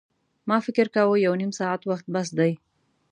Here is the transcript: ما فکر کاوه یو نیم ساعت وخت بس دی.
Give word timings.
ما 0.47 0.57
فکر 0.65 0.87
کاوه 0.95 1.15
یو 1.25 1.33
نیم 1.41 1.51
ساعت 1.59 1.81
وخت 1.89 2.05
بس 2.13 2.27
دی. 2.37 2.51